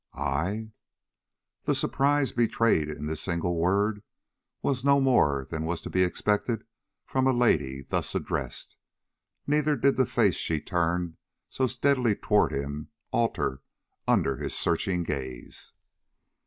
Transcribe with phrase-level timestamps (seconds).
[0.15, 0.71] "I?"
[1.65, 4.01] The surprise betrayed in this single word
[4.63, 6.63] was no more than was to be expected
[7.05, 8.77] from a lady thus addressed,
[9.45, 11.17] neither did the face she turned
[11.49, 13.61] so steadily toward him alter
[14.07, 15.73] under his searching gaze.